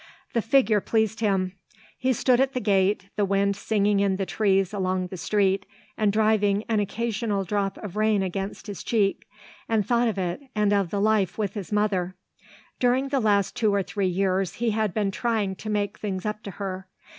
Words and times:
The 0.33 0.41
figure 0.41 0.81
pleased 0.81 1.19
him. 1.19 1.51
He 1.95 2.11
stood 2.11 2.39
at 2.39 2.53
the 2.53 2.59
gate, 2.59 3.09
the 3.17 3.23
wind 3.23 3.55
singing 3.55 3.99
in 3.99 4.15
the 4.15 4.25
trees 4.25 4.73
along 4.73 5.05
the 5.09 5.15
street 5.15 5.63
and 5.95 6.11
driving 6.11 6.63
an 6.67 6.79
occasional 6.79 7.43
drop 7.43 7.77
of 7.77 7.95
rain 7.95 8.23
against 8.23 8.65
his 8.65 8.81
cheek, 8.83 9.27
and 9.69 9.85
thought 9.85 10.07
of 10.07 10.17
it 10.17 10.41
and 10.55 10.73
of 10.73 10.87
his 10.89 10.99
life 10.99 11.37
with 11.37 11.53
his 11.53 11.71
mother. 11.71 12.15
During 12.79 13.09
the 13.09 13.19
last 13.19 13.55
two 13.55 13.71
or 13.71 13.83
three 13.83 14.07
years 14.07 14.55
he 14.55 14.71
had 14.71 14.91
been 14.91 15.11
trying 15.11 15.55
to 15.57 15.69
make 15.69 15.99
things 15.99 16.25
up 16.25 16.41
to 16.45 16.51
her. 16.57 16.87